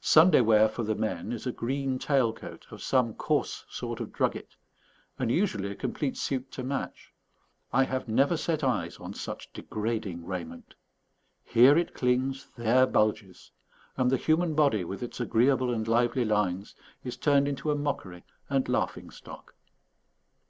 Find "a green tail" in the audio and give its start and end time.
1.46-2.32